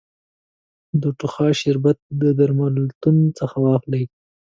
[1.01, 4.03] د ټوخا شربت د درملتون څخه واخلی